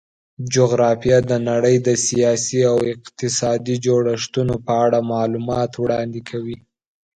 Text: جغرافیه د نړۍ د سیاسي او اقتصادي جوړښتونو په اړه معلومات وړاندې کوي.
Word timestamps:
جغرافیه 0.53 1.19
د 1.29 1.31
نړۍ 1.49 1.75
د 1.87 1.89
سیاسي 2.07 2.59
او 2.71 2.77
اقتصادي 2.93 3.75
جوړښتونو 3.85 4.55
په 4.65 4.73
اړه 4.85 4.99
معلومات 5.13 5.71
وړاندې 5.75 6.21
کوي. 6.29 6.57